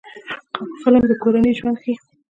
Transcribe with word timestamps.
فلم 0.81 1.03
د 1.07 1.11
کورنۍ 1.21 1.51
ژوند 1.57 1.77
ښيي 1.83 1.95